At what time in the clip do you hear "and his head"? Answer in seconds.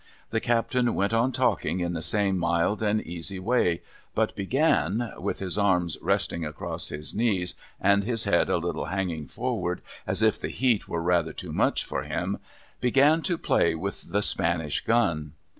7.79-8.49